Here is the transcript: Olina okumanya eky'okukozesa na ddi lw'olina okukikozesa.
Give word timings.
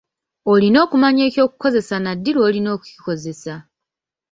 Olina 0.51 0.77
okumanya 0.85 1.21
eky'okukozesa 1.29 1.95
na 1.99 2.11
ddi 2.17 2.31
lw'olina 2.35 2.69
okukikozesa. 2.75 3.53